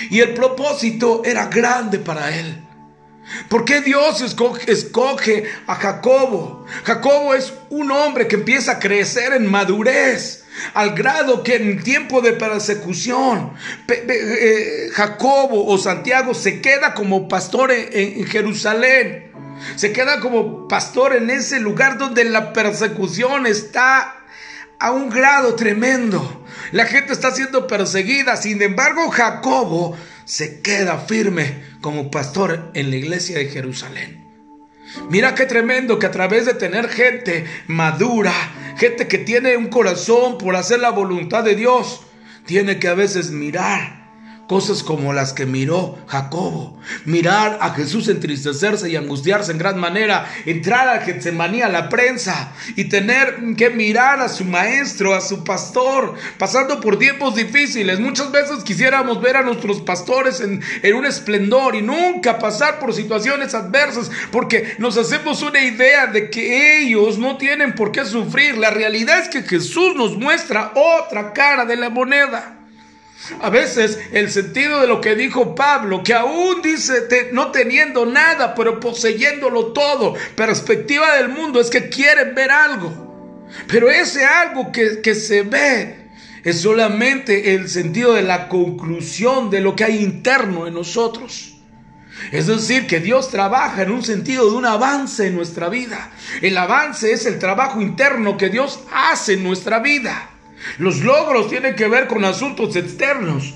Y 0.09 0.19
el 0.19 0.33
propósito 0.33 1.21
era 1.25 1.47
grande 1.47 1.99
para 1.99 2.35
él. 2.35 2.65
¿Por 3.49 3.65
qué 3.65 3.81
Dios 3.81 4.21
escoge, 4.21 5.45
a 5.67 5.75
Jacobo? 5.75 6.65
Jacobo 6.83 7.33
es 7.33 7.53
un 7.69 7.91
hombre 7.91 8.27
que 8.27 8.35
empieza 8.35 8.73
a 8.73 8.79
crecer 8.79 9.33
en 9.33 9.49
madurez, 9.49 10.44
al 10.73 10.95
grado 10.95 11.43
que 11.43 11.55
en 11.55 11.83
tiempo 11.83 12.21
de 12.21 12.33
persecución, 12.33 13.53
eh, 13.87 14.89
Jacobo 14.93 15.65
o 15.65 15.77
Santiago 15.77 16.33
se 16.33 16.61
queda 16.61 16.93
como 16.93 17.27
pastor 17.27 17.71
en 17.71 18.25
Jerusalén. 18.25 19.31
Se 19.75 19.91
queda 19.91 20.19
como 20.19 20.67
pastor 20.67 21.15
en 21.15 21.29
ese 21.29 21.59
lugar 21.59 21.97
donde 21.97 22.25
la 22.25 22.53
persecución 22.53 23.45
está 23.47 24.15
a 24.79 24.91
un 24.91 25.09
grado 25.09 25.55
tremendo. 25.55 26.45
La 26.71 26.85
gente 26.85 27.13
está 27.13 27.31
siendo 27.31 27.67
perseguida. 27.67 28.37
Sin 28.37 28.61
embargo, 28.61 29.09
Jacobo 29.09 29.97
se 30.25 30.61
queda 30.61 30.99
firme 30.99 31.63
como 31.81 32.11
pastor 32.11 32.71
en 32.73 32.89
la 32.89 32.95
iglesia 32.97 33.37
de 33.37 33.49
Jerusalén. 33.49 34.23
Mira 35.09 35.35
qué 35.35 35.45
tremendo 35.45 35.99
que 35.99 36.05
a 36.05 36.11
través 36.11 36.45
de 36.45 36.53
tener 36.53 36.89
gente 36.89 37.45
madura, 37.67 38.33
gente 38.77 39.07
que 39.07 39.17
tiene 39.17 39.57
un 39.57 39.67
corazón 39.67 40.37
por 40.37 40.55
hacer 40.55 40.79
la 40.79 40.91
voluntad 40.91 41.43
de 41.43 41.55
Dios, 41.55 42.01
tiene 42.45 42.79
que 42.79 42.87
a 42.87 42.93
veces 42.93 43.31
mirar 43.31 44.04
Cosas 44.47 44.83
como 44.83 45.11
las 45.11 45.33
que 45.33 45.47
miró 45.47 45.97
Jacobo. 46.07 46.79
Mirar 47.05 47.57
a 47.61 47.71
Jesús 47.71 48.07
entristecerse 48.09 48.89
y 48.89 48.95
angustiarse 48.95 49.51
en 49.51 49.57
gran 49.57 49.79
manera. 49.79 50.31
Entrar 50.45 50.87
a 50.87 51.01
Getsemaní 51.01 51.63
a 51.63 51.69
la 51.69 51.89
prensa 51.89 52.51
y 52.75 52.83
tener 52.85 53.39
que 53.57 53.71
mirar 53.71 54.21
a 54.21 54.29
su 54.29 54.45
maestro, 54.45 55.15
a 55.15 55.21
su 55.21 55.43
pastor, 55.43 56.13
pasando 56.37 56.79
por 56.79 56.99
tiempos 56.99 57.33
difíciles. 57.33 57.99
Muchas 57.99 58.31
veces 58.31 58.63
quisiéramos 58.63 59.19
ver 59.19 59.37
a 59.37 59.41
nuestros 59.41 59.81
pastores 59.81 60.39
en, 60.41 60.61
en 60.83 60.95
un 60.95 61.07
esplendor 61.07 61.75
y 61.75 61.81
nunca 61.81 62.37
pasar 62.37 62.77
por 62.77 62.93
situaciones 62.93 63.55
adversas 63.55 64.11
porque 64.31 64.75
nos 64.77 64.95
hacemos 64.97 65.41
una 65.41 65.63
idea 65.63 66.05
de 66.05 66.29
que 66.29 66.81
ellos 66.81 67.17
no 67.17 67.37
tienen 67.37 67.73
por 67.73 67.91
qué 67.91 68.05
sufrir. 68.05 68.59
La 68.59 68.69
realidad 68.69 69.21
es 69.21 69.29
que 69.29 69.41
Jesús 69.41 69.95
nos 69.95 70.15
muestra 70.15 70.71
otra 70.75 71.33
cara 71.33 71.65
de 71.65 71.77
la 71.77 71.89
moneda. 71.89 72.64
A 73.41 73.49
veces 73.49 73.99
el 74.11 74.29
sentido 74.29 74.81
de 74.81 74.87
lo 74.87 75.01
que 75.01 75.15
dijo 75.15 75.55
Pablo, 75.55 76.03
que 76.03 76.13
aún 76.13 76.61
dice 76.61 77.07
no 77.31 77.51
teniendo 77.51 78.05
nada, 78.05 78.53
pero 78.53 78.79
poseyéndolo 78.79 79.67
todo, 79.73 80.13
perspectiva 80.35 81.15
del 81.17 81.29
mundo 81.29 81.59
es 81.59 81.69
que 81.69 81.89
quieren 81.89 82.35
ver 82.35 82.51
algo. 82.51 83.47
Pero 83.67 83.89
ese 83.89 84.25
algo 84.25 84.71
que, 84.71 85.01
que 85.01 85.15
se 85.15 85.43
ve 85.43 86.09
es 86.43 86.61
solamente 86.61 87.55
el 87.55 87.69
sentido 87.69 88.13
de 88.13 88.21
la 88.21 88.47
conclusión 88.47 89.49
de 89.49 89.61
lo 89.61 89.75
que 89.75 89.85
hay 89.85 90.03
interno 90.03 90.67
en 90.67 90.75
nosotros. 90.75 91.55
Es 92.31 92.47
decir, 92.47 92.87
que 92.87 92.99
Dios 92.99 93.29
trabaja 93.29 93.81
en 93.81 93.91
un 93.91 94.03
sentido 94.03 94.49
de 94.49 94.55
un 94.55 94.65
avance 94.65 95.27
en 95.27 95.35
nuestra 95.35 95.69
vida. 95.69 96.11
El 96.41 96.57
avance 96.57 97.11
es 97.11 97.25
el 97.25 97.39
trabajo 97.39 97.81
interno 97.81 98.37
que 98.37 98.49
Dios 98.49 98.79
hace 98.93 99.33
en 99.33 99.43
nuestra 99.43 99.79
vida. 99.79 100.29
Los 100.77 101.01
logros 101.01 101.49
tienen 101.49 101.75
que 101.75 101.87
ver 101.87 102.07
con 102.07 102.25
asuntos 102.25 102.75
externos, 102.75 103.53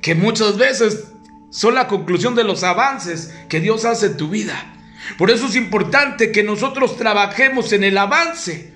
que 0.00 0.14
muchas 0.14 0.58
veces 0.58 1.12
son 1.50 1.74
la 1.74 1.86
conclusión 1.86 2.34
de 2.34 2.44
los 2.44 2.62
avances 2.62 3.34
que 3.48 3.60
Dios 3.60 3.84
hace 3.84 4.06
en 4.06 4.16
tu 4.16 4.28
vida. 4.28 4.74
Por 5.18 5.30
eso 5.30 5.46
es 5.46 5.56
importante 5.56 6.32
que 6.32 6.42
nosotros 6.42 6.96
trabajemos 6.96 7.72
en 7.72 7.84
el 7.84 7.98
avance, 7.98 8.72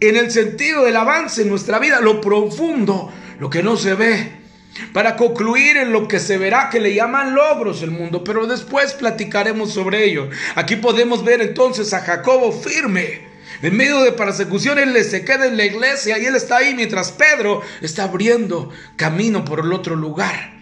en 0.00 0.16
el 0.16 0.30
sentido 0.30 0.84
del 0.84 0.96
avance 0.96 1.42
en 1.42 1.48
nuestra 1.48 1.78
vida, 1.78 2.00
lo 2.00 2.20
profundo, 2.20 3.12
lo 3.38 3.50
que 3.50 3.62
no 3.62 3.76
se 3.76 3.94
ve, 3.94 4.32
para 4.92 5.16
concluir 5.16 5.76
en 5.76 5.92
lo 5.92 6.08
que 6.08 6.18
se 6.18 6.38
verá 6.38 6.70
que 6.70 6.80
le 6.80 6.94
llaman 6.94 7.34
logros 7.34 7.82
el 7.82 7.90
mundo, 7.90 8.22
pero 8.24 8.46
después 8.46 8.92
platicaremos 8.94 9.72
sobre 9.72 10.04
ello. 10.04 10.28
Aquí 10.54 10.76
podemos 10.76 11.24
ver 11.24 11.40
entonces 11.40 11.92
a 11.92 12.00
Jacobo 12.00 12.52
firme 12.52 13.31
en 13.62 13.76
medio 13.76 14.02
de 14.02 14.12
persecución, 14.12 14.78
él 14.78 15.02
se 15.04 15.24
queda 15.24 15.46
en 15.46 15.56
la 15.56 15.64
iglesia 15.64 16.18
y 16.18 16.26
él 16.26 16.34
está 16.34 16.58
ahí 16.58 16.74
mientras 16.74 17.12
Pedro 17.12 17.62
está 17.80 18.04
abriendo 18.04 18.70
camino 18.96 19.44
por 19.44 19.60
el 19.60 19.72
otro 19.72 19.94
lugar. 19.94 20.52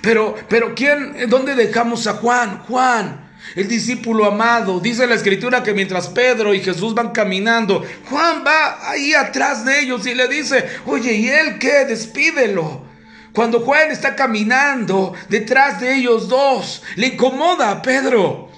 Pero, 0.00 0.36
pero 0.48 0.74
¿quién, 0.74 1.28
dónde 1.28 1.54
dejamos 1.54 2.06
a 2.06 2.14
Juan? 2.14 2.58
Juan, 2.68 3.30
el 3.56 3.68
discípulo 3.68 4.26
amado. 4.26 4.80
Dice 4.80 5.06
la 5.06 5.14
escritura 5.14 5.62
que 5.62 5.74
mientras 5.74 6.08
Pedro 6.08 6.54
y 6.54 6.60
Jesús 6.60 6.94
van 6.94 7.10
caminando, 7.10 7.84
Juan 8.08 8.44
va 8.46 8.90
ahí 8.90 9.14
atrás 9.14 9.64
de 9.64 9.80
ellos 9.80 10.06
y 10.06 10.14
le 10.14 10.28
dice, 10.28 10.68
oye, 10.86 11.14
¿y 11.14 11.28
él 11.28 11.58
qué? 11.58 11.84
Despídelo. 11.86 12.84
Cuando 13.32 13.60
Juan 13.60 13.90
está 13.90 14.14
caminando 14.14 15.14
detrás 15.30 15.80
de 15.80 15.96
ellos 15.96 16.28
dos, 16.28 16.82
le 16.96 17.08
incomoda 17.08 17.70
a 17.70 17.82
Pedro. 17.82 18.51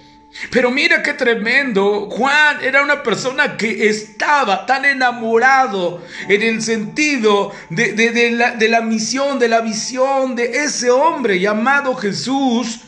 Pero 0.50 0.70
mira 0.70 1.02
qué 1.02 1.14
tremendo. 1.14 2.08
Juan 2.10 2.62
era 2.62 2.82
una 2.82 3.02
persona 3.02 3.56
que 3.56 3.88
estaba 3.88 4.66
tan 4.66 4.84
enamorado 4.84 6.02
en 6.28 6.42
el 6.42 6.62
sentido 6.62 7.52
de, 7.70 8.32
la, 8.32 8.52
de, 8.52 8.68
la, 8.68 8.80
misión, 8.80 9.38
de 9.38 9.48
la 9.48 9.60
visión 9.60 10.34
de 10.34 10.64
ese 10.64 10.90
hombre 10.90 11.38
llamado 11.38 11.94
Jesús, 11.94 12.80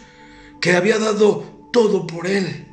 que 0.60 0.72
había 0.72 0.98
dado 0.98 1.68
todo 1.72 2.06
por 2.06 2.26
él. 2.26 2.66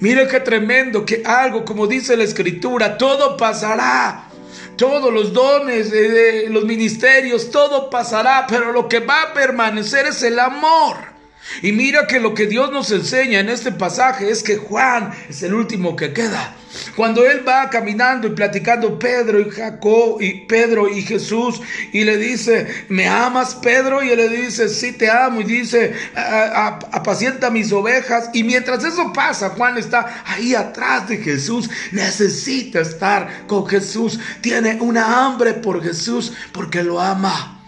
Mira 0.00 0.28
qué 0.28 0.40
tremendo 0.40 1.04
que 1.04 1.22
algo, 1.24 1.64
como 1.64 1.86
dice 1.86 2.16
la 2.16 2.24
escritura, 2.24 2.98
todo 2.98 3.36
pasará. 3.36 4.28
Todos 4.76 5.12
los 5.12 5.32
dones, 5.32 5.92
los 6.50 6.64
ministerios, 6.64 7.50
todo 7.50 7.90
pasará, 7.90 8.46
pero 8.48 8.72
lo 8.72 8.88
que 8.88 9.00
va 9.00 9.22
a 9.22 9.32
permanecer 9.32 10.06
es 10.06 10.22
el 10.22 10.38
amor. 10.38 11.13
Y 11.62 11.72
mira 11.72 12.06
que 12.06 12.20
lo 12.20 12.34
que 12.34 12.46
Dios 12.46 12.72
nos 12.72 12.90
enseña 12.90 13.40
en 13.40 13.48
este 13.48 13.72
pasaje 13.72 14.30
es 14.30 14.42
que 14.42 14.56
Juan 14.56 15.12
es 15.28 15.42
el 15.42 15.54
último 15.54 15.96
que 15.96 16.12
queda. 16.12 16.56
Cuando 16.96 17.24
él 17.24 17.46
va 17.46 17.70
caminando 17.70 18.26
y 18.26 18.30
platicando 18.30 18.98
Pedro 18.98 19.40
y 19.40 19.50
Jacob 19.50 20.20
y 20.20 20.46
Pedro 20.46 20.88
y 20.88 21.02
Jesús 21.02 21.60
y 21.92 22.04
le 22.04 22.16
dice, 22.16 22.86
¿me 22.88 23.06
amas 23.06 23.54
Pedro? 23.54 24.02
Y 24.02 24.10
él 24.10 24.16
le 24.16 24.28
dice, 24.28 24.68
sí 24.68 24.92
te 24.92 25.08
amo 25.10 25.40
y 25.40 25.44
dice, 25.44 25.94
apacienta 26.14 27.50
mis 27.50 27.72
ovejas. 27.72 28.30
Y 28.32 28.42
mientras 28.42 28.82
eso 28.82 29.12
pasa, 29.12 29.50
Juan 29.50 29.78
está 29.78 30.24
ahí 30.26 30.54
atrás 30.54 31.08
de 31.08 31.18
Jesús, 31.18 31.70
necesita 31.92 32.80
estar 32.80 33.46
con 33.46 33.66
Jesús, 33.66 34.18
tiene 34.40 34.78
una 34.80 35.24
hambre 35.24 35.54
por 35.54 35.82
Jesús 35.82 36.32
porque 36.52 36.82
lo 36.82 37.00
ama. 37.00 37.60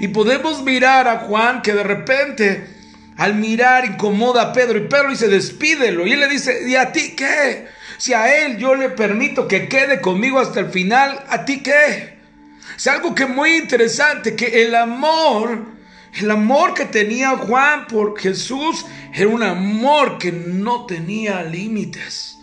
Y 0.00 0.08
podemos 0.08 0.62
mirar 0.62 1.06
a 1.06 1.18
Juan 1.20 1.62
que 1.62 1.72
de 1.72 1.82
repente 1.82 2.81
al 3.16 3.34
mirar 3.34 3.84
incomoda 3.84 4.42
a 4.42 4.52
Pedro 4.52 4.78
y 4.78 4.88
Pedro 4.88 5.10
dice, 5.10 5.28
despídelo. 5.28 6.06
Y 6.06 6.12
él 6.12 6.20
le 6.20 6.28
dice, 6.28 6.68
¿y 6.68 6.76
a 6.76 6.92
ti 6.92 7.14
qué? 7.16 7.66
Si 7.98 8.14
a 8.14 8.44
él 8.44 8.56
yo 8.56 8.74
le 8.74 8.88
permito 8.90 9.46
que 9.46 9.68
quede 9.68 10.00
conmigo 10.00 10.40
hasta 10.40 10.60
el 10.60 10.70
final, 10.70 11.22
¿a 11.28 11.44
ti 11.44 11.62
qué? 11.62 12.18
Es 12.76 12.86
algo 12.86 13.14
que 13.14 13.26
muy 13.26 13.56
interesante, 13.56 14.34
que 14.34 14.64
el 14.64 14.74
amor, 14.74 15.66
el 16.14 16.30
amor 16.30 16.74
que 16.74 16.86
tenía 16.86 17.36
Juan 17.36 17.86
por 17.86 18.18
Jesús 18.18 18.86
era 19.12 19.28
un 19.28 19.42
amor 19.42 20.18
que 20.18 20.32
no 20.32 20.86
tenía 20.86 21.42
límites. 21.42 22.38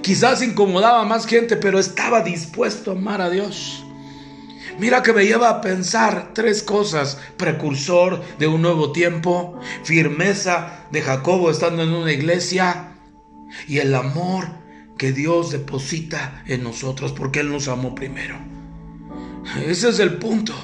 Quizás 0.00 0.42
incomodaba 0.42 1.02
a 1.02 1.04
más 1.04 1.26
gente, 1.26 1.56
pero 1.56 1.78
estaba 1.78 2.22
dispuesto 2.22 2.92
a 2.92 2.94
amar 2.94 3.20
a 3.20 3.28
Dios. 3.28 3.84
Mira 4.78 5.02
que 5.02 5.12
me 5.12 5.26
lleva 5.26 5.48
a 5.48 5.60
pensar 5.60 6.32
tres 6.34 6.62
cosas. 6.62 7.18
Precursor 7.36 8.22
de 8.38 8.46
un 8.46 8.62
nuevo 8.62 8.92
tiempo, 8.92 9.58
firmeza 9.84 10.86
de 10.90 11.02
Jacobo 11.02 11.50
estando 11.50 11.82
en 11.82 11.90
una 11.90 12.12
iglesia 12.12 12.94
y 13.68 13.78
el 13.78 13.94
amor 13.94 14.48
que 14.98 15.12
Dios 15.12 15.50
deposita 15.50 16.42
en 16.46 16.62
nosotros 16.62 17.12
porque 17.12 17.40
Él 17.40 17.50
nos 17.50 17.68
amó 17.68 17.94
primero. 17.94 18.36
Ese 19.66 19.88
es 19.88 19.98
el 19.98 20.18
punto. 20.18 20.54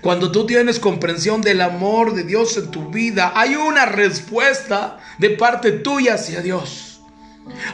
Cuando 0.00 0.32
tú 0.32 0.46
tienes 0.46 0.78
comprensión 0.80 1.42
del 1.42 1.60
amor 1.60 2.14
de 2.14 2.24
Dios 2.24 2.56
en 2.56 2.70
tu 2.70 2.90
vida, 2.90 3.32
hay 3.34 3.56
una 3.56 3.86
respuesta 3.86 4.98
de 5.18 5.30
parte 5.30 5.72
tuya 5.72 6.14
hacia 6.14 6.40
Dios. 6.42 6.85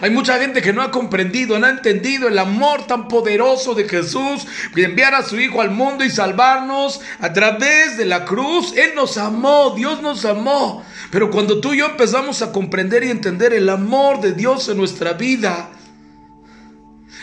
Hay 0.01 0.11
mucha 0.11 0.39
gente 0.39 0.63
que 0.63 0.73
no 0.73 0.83
ha 0.83 0.91
comprendido, 0.91 1.59
no 1.59 1.67
ha 1.67 1.71
entendido 1.71 2.29
el 2.29 2.39
amor 2.39 2.87
tan 2.87 3.09
poderoso 3.09 3.75
de 3.75 3.89
Jesús, 3.89 4.47
de 4.75 4.85
enviar 4.85 5.15
a 5.15 5.23
su 5.23 5.39
Hijo 5.41 5.61
al 5.61 5.71
mundo 5.71 6.05
y 6.05 6.11
salvarnos 6.11 7.01
a 7.21 7.33
través 7.33 7.97
de 7.97 8.05
la 8.05 8.25
cruz. 8.25 8.75
Él 8.77 8.93
nos 8.95 9.17
amó, 9.17 9.75
Dios 9.77 10.03
nos 10.03 10.25
amó. 10.25 10.85
Pero 11.11 11.31
cuando 11.31 11.61
tú 11.61 11.73
y 11.73 11.79
yo 11.79 11.87
empezamos 11.87 12.43
a 12.43 12.53
comprender 12.53 13.05
y 13.05 13.11
entender 13.11 13.53
el 13.53 13.69
amor 13.69 14.21
de 14.21 14.33
Dios 14.33 14.69
en 14.69 14.77
nuestra 14.77 15.15
vida, 15.15 15.71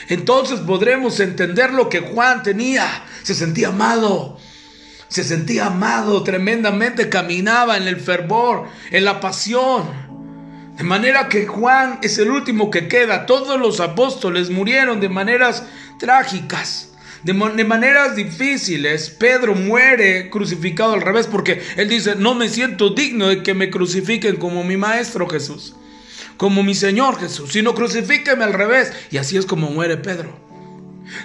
entonces 0.08 0.60
podremos 0.60 1.20
entender 1.20 1.72
lo 1.72 1.90
que 1.90 2.00
Juan 2.00 2.44
tenía. 2.44 3.04
Se 3.24 3.36
sentía 3.36 3.70
amado. 3.70 4.38
Se 5.08 5.24
sentía 5.24 5.68
amado 5.68 6.24
tremendamente, 6.24 7.10
caminaba 7.10 7.78
en 7.78 7.88
el 7.88 8.00
fervor, 8.00 8.68
en 8.92 9.06
la 9.06 9.20
pasión. 9.20 10.09
De 10.80 10.86
manera 10.86 11.28
que 11.28 11.46
Juan 11.46 12.00
es 12.02 12.20
el 12.20 12.32
último 12.32 12.72
que 12.72 12.88
queda. 12.88 13.26
Todos 13.26 13.60
los 13.60 13.82
apóstoles 13.82 14.50
murieron 14.50 15.02
de 15.02 15.10
maneras 15.10 15.66
trágicas, 16.00 16.92
de, 17.22 17.34
maneras 17.34 18.16
difíciles. 18.16 19.10
Pedro 19.10 19.56
muere 19.56 20.30
crucificado 20.30 20.94
al 20.94 21.02
revés 21.02 21.28
porque 21.28 21.62
él 21.76 21.90
dice, 21.90 22.16
no 22.16 22.34
me 22.34 22.48
siento 22.48 22.92
digno 22.92 23.28
de 23.28 23.44
que 23.44 23.54
me 23.54 23.70
crucifiquen 23.70 24.38
como 24.38 24.64
mi 24.64 24.78
maestro 24.78 25.28
Jesús, 25.28 25.76
como 26.38 26.64
mi 26.64 26.74
Señor 26.74 27.20
Jesús, 27.20 27.52
sino 27.52 27.76
crucifíqueme 27.76 28.46
al 28.46 28.54
revés. 28.54 28.94
Y 29.12 29.18
así 29.18 29.36
es 29.36 29.46
como 29.46 29.72
muere 29.72 29.98
Pedro. 29.98 30.40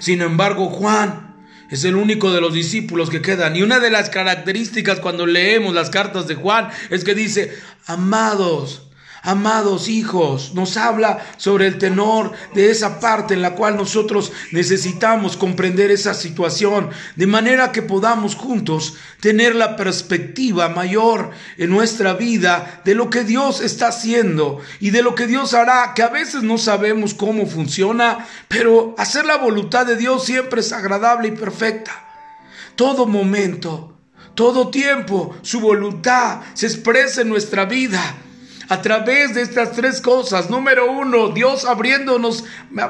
Sin 0.00 0.20
embargo, 0.20 0.68
Juan 0.68 1.37
es 1.70 1.84
el 1.84 1.94
único 1.94 2.32
de 2.32 2.40
los 2.40 2.54
discípulos 2.54 3.08
que 3.08 3.23
quedan. 3.23 3.54
Y 3.54 3.62
una 3.62 3.78
de 3.78 3.92
las 3.92 4.11
características 4.11 4.99
cuando 4.99 5.26
leemos 5.26 5.75
las 5.75 5.90
cartas 5.90 6.26
de 6.26 6.34
Juan 6.34 6.70
es 6.90 7.04
que 7.04 7.14
dice, 7.14 7.56
amados, 7.87 8.88
Amados 9.26 9.88
hijos, 9.88 10.52
nos 10.52 10.76
habla 10.76 11.25
sobre 11.38 11.66
el 11.66 11.78
tenor 11.78 12.33
de 12.52 12.71
esa 12.71 13.00
parte 13.00 13.33
en 13.33 13.40
la 13.40 13.54
cual 13.54 13.75
nosotros 13.75 14.33
necesitamos 14.52 15.38
comprender 15.38 15.90
esa 15.90 16.12
situación, 16.12 16.90
de 17.16 17.26
manera 17.26 17.73
que 17.73 17.81
podamos 17.81 18.35
juntos 18.35 18.97
tener 19.21 19.54
la 19.54 19.76
perspectiva 19.76 20.69
mayor 20.69 21.31
en 21.57 21.71
nuestra 21.71 22.12
vida 22.12 22.83
de 22.85 22.95
lo 22.95 23.09
que 23.09 23.25
Dios 23.25 23.62
está 23.62 23.88
haciendo 23.88 24.61
y 24.78 24.90
de 24.90 25.00
lo 25.00 25.14
que 25.14 25.26
Dios 25.26 25.54
hará, 25.54 25.95
que 25.95 26.02
a 26.02 26.09
veces 26.09 26.43
no 26.43 26.59
sabemos 26.59 27.14
cómo 27.14 27.47
funciona, 27.47 28.26
pero 28.49 28.95
hacer 28.99 29.25
la 29.25 29.38
voluntad 29.38 29.87
de 29.87 29.97
Dios 29.97 30.26
siempre 30.26 30.61
es 30.61 30.71
agradable 30.71 31.28
y 31.28 31.33
perfecta. 31.33 31.93
Todo 32.76 33.07
momento, 33.07 33.97
todo 34.35 34.69
tiempo, 34.69 35.35
su 35.40 35.61
voluntad 35.61 36.43
se 36.52 36.66
expresa 36.66 37.23
en 37.23 37.31
nuestra 37.31 37.64
vida 37.64 38.19
a 38.68 38.80
través 38.83 39.35
de 39.35 39.42
estas 39.42 39.73
tres 39.73 40.00
cosas. 40.00 40.50
Número 40.50 40.90
uno, 40.90 41.28
Dios 41.28 41.64
abriéndonos 41.64 42.44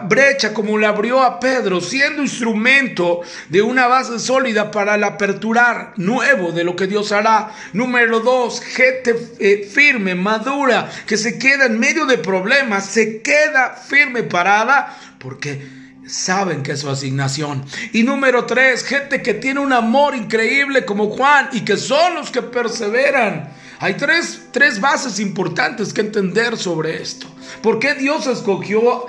brecha 0.09 0.52
como 0.52 0.78
le 0.78 0.87
abrió 0.87 1.23
a 1.23 1.40
Pedro, 1.40 1.81
siendo 1.81 2.23
instrumento 2.23 3.21
de 3.49 3.62
una 3.62 3.87
base 3.87 4.19
sólida 4.19 4.71
para 4.71 4.95
el 4.95 5.04
aperturar 5.04 5.93
nuevo 5.97 6.52
de 6.52 6.64
lo 6.64 6.76
que 6.76 6.87
Dios 6.87 7.12
hará. 7.12 7.52
Número 7.73 8.21
dos, 8.21 8.61
gente 8.61 9.16
eh, 9.38 9.69
firme, 9.73 10.14
madura, 10.14 10.90
que 11.07 11.16
se 11.16 11.38
queda 11.38 11.66
en 11.66 11.78
medio 11.78 12.07
de 12.07 12.19
problemas, 12.19 12.87
se 12.87 13.23
queda 13.23 13.71
firme, 13.71 14.23
parada, 14.23 14.97
porque 15.19 15.85
saben 16.07 16.62
que 16.62 16.73
es 16.73 16.81
su 16.81 16.90
asignación. 16.90 17.64
Y 17.93 18.02
número 18.02 18.45
tres, 18.45 18.85
gente 18.85 19.23
que 19.23 19.35
tiene 19.35 19.61
un 19.61 19.73
amor 19.73 20.14
increíble 20.14 20.85
como 20.85 21.11
Juan 21.11 21.49
y 21.52 21.62
que 21.62 21.76
son 21.76 22.14
los 22.14 22.31
que 22.31 22.43
perseveran 22.43 23.52
hay 23.85 23.99
tres, 23.99 24.47
tres 24.50 24.81
bases 24.81 25.21
importantes 25.21 25.92
que 25.92 26.01
entender 26.01 26.57
sobre 26.57 27.03
esto. 27.03 27.27
¿Por 27.62 27.79
qué 27.79 27.92
Dios 27.92 28.27
escogió 28.27 29.05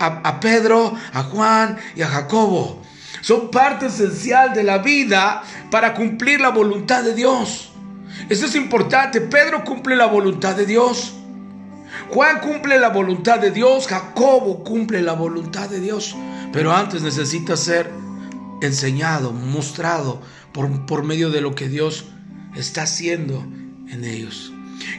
a, 0.00 0.40
Pedro, 0.40 0.92
a 1.12 1.22
Juan 1.22 1.78
y 1.94 2.02
a 2.02 2.08
Jacobo? 2.08 2.82
Son 3.20 3.48
parte 3.52 3.86
esencial 3.86 4.54
de 4.54 4.64
la 4.64 4.78
vida 4.78 5.44
para 5.70 5.94
cumplir 5.94 6.40
la 6.40 6.48
voluntad 6.48 7.04
de 7.04 7.14
Dios. 7.14 7.70
Eso 8.28 8.46
es 8.46 8.56
importante. 8.56 9.20
Pedro 9.20 9.62
cumple 9.62 9.94
la 9.94 10.06
voluntad 10.06 10.56
de 10.56 10.66
Dios. 10.66 11.14
Juan 12.10 12.40
cumple 12.40 12.80
la 12.80 12.88
voluntad 12.88 13.38
de 13.38 13.52
Dios. 13.52 13.86
Jacobo 13.86 14.64
cumple 14.64 15.00
la 15.00 15.12
voluntad 15.12 15.70
de 15.70 15.78
Dios. 15.78 16.16
Pero 16.52 16.72
antes 16.72 17.02
necesita 17.02 17.56
ser 17.56 17.88
enseñado, 18.62 19.30
mostrado 19.32 20.20
por, 20.50 20.86
por 20.86 21.04
medio 21.04 21.30
de 21.30 21.40
lo 21.40 21.54
que 21.54 21.68
Dios 21.68 22.06
está 22.56 22.82
haciendo 22.82 23.44
en 23.92 24.04
ellos. 24.04 24.52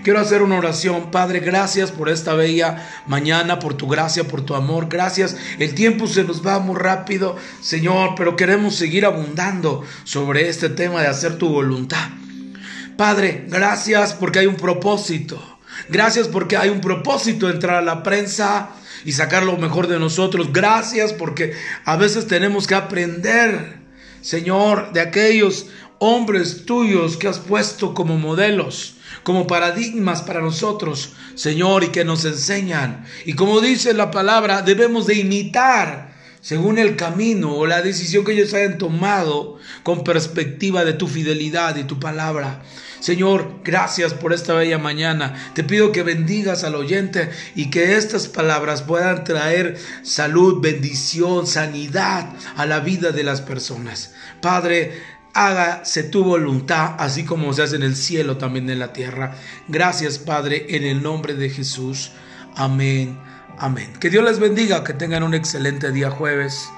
Quiero 0.03 0.19
hacer 0.19 0.41
una 0.41 0.57
oración, 0.57 1.11
Padre, 1.11 1.39
gracias 1.39 1.91
por 1.91 2.09
esta 2.09 2.33
bella 2.33 2.89
mañana, 3.07 3.59
por 3.59 3.75
tu 3.75 3.87
gracia, 3.87 4.25
por 4.25 4.45
tu 4.45 4.55
amor, 4.55 4.87
gracias. 4.89 5.35
El 5.59 5.75
tiempo 5.75 6.07
se 6.07 6.23
nos 6.23 6.45
va 6.45 6.59
muy 6.59 6.75
rápido, 6.75 7.35
Señor, 7.61 8.11
pero 8.15 8.35
queremos 8.35 8.75
seguir 8.75 9.05
abundando 9.05 9.83
sobre 10.03 10.49
este 10.49 10.69
tema 10.69 11.01
de 11.01 11.07
hacer 11.07 11.37
tu 11.37 11.49
voluntad. 11.49 12.09
Padre, 12.97 13.45
gracias 13.47 14.13
porque 14.13 14.39
hay 14.39 14.45
un 14.45 14.55
propósito. 14.55 15.41
Gracias 15.89 16.27
porque 16.27 16.55
hay 16.55 16.69
un 16.69 16.81
propósito 16.81 17.49
entrar 17.49 17.77
a 17.77 17.81
la 17.81 18.03
prensa 18.03 18.69
y 19.05 19.13
sacar 19.13 19.43
lo 19.43 19.57
mejor 19.57 19.87
de 19.87 19.99
nosotros. 19.99 20.53
Gracias 20.53 21.13
porque 21.13 21.53
a 21.85 21.97
veces 21.97 22.27
tenemos 22.27 22.67
que 22.67 22.75
aprender, 22.75 23.79
Señor, 24.21 24.93
de 24.93 25.01
aquellos 25.01 25.67
hombres 25.99 26.65
tuyos 26.65 27.17
que 27.17 27.27
has 27.27 27.39
puesto 27.39 27.93
como 27.93 28.17
modelos, 28.17 28.95
como 29.23 29.47
paradigmas 29.47 30.21
para 30.21 30.41
nosotros, 30.41 31.13
Señor, 31.35 31.83
y 31.83 31.89
que 31.89 32.05
nos 32.05 32.25
enseñan. 32.25 33.05
Y 33.25 33.33
como 33.33 33.61
dice 33.61 33.93
la 33.93 34.11
palabra, 34.11 34.61
debemos 34.61 35.07
de 35.07 35.15
imitar 35.15 36.13
según 36.41 36.77
el 36.77 36.97
camino 36.97 37.55
o 37.55 37.65
la 37.65 37.81
decisión 37.81 38.25
que 38.25 38.33
ellos 38.33 38.53
hayan 38.53 38.77
tomado 38.77 39.59
con 39.83 40.03
perspectiva 40.03 40.83
de 40.83 40.91
tu 40.91 41.07
fidelidad 41.07 41.77
y 41.77 41.85
tu 41.85 41.99
palabra. 41.99 42.61
Señor, 42.99 43.59
gracias 43.65 44.13
por 44.13 44.31
esta 44.31 44.53
bella 44.53 44.77
mañana. 44.77 45.51
Te 45.55 45.63
pido 45.63 45.91
que 45.91 46.03
bendigas 46.03 46.63
al 46.63 46.75
oyente 46.75 47.29
y 47.53 47.69
que 47.69 47.97
estas 47.97 48.27
palabras 48.27 48.81
puedan 48.81 49.25
traer 49.25 49.77
salud, 50.03 50.61
bendición, 50.61 51.47
sanidad 51.47 52.29
a 52.55 52.65
la 52.65 52.79
vida 52.79 53.11
de 53.11 53.23
las 53.23 53.41
personas. 53.41 54.13
Padre, 54.41 55.01
hágase 55.33 56.03
tu 56.03 56.23
voluntad, 56.23 56.95
así 56.99 57.25
como 57.25 57.53
se 57.53 57.63
hace 57.63 57.75
en 57.75 57.83
el 57.83 57.95
cielo, 57.95 58.37
también 58.37 58.69
en 58.69 58.79
la 58.79 58.93
tierra. 58.93 59.35
Gracias, 59.67 60.19
Padre, 60.19 60.65
en 60.69 60.83
el 60.83 61.01
nombre 61.01 61.33
de 61.33 61.49
Jesús. 61.49 62.11
Amén. 62.55 63.19
Amén. 63.57 63.93
Que 63.99 64.09
Dios 64.09 64.23
les 64.23 64.39
bendiga, 64.39 64.83
que 64.83 64.93
tengan 64.93 65.23
un 65.23 65.33
excelente 65.33 65.91
día 65.91 66.09
jueves. 66.09 66.69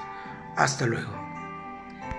Hasta 0.56 0.86
luego. 0.86 1.25